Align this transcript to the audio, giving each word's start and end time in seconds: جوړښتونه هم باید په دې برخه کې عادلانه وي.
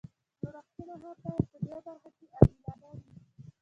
جوړښتونه 0.39 0.93
هم 1.03 1.15
باید 1.25 1.45
په 1.51 1.57
دې 1.65 1.77
برخه 1.85 2.09
کې 2.17 2.25
عادلانه 2.33 2.87
وي. 2.95 3.11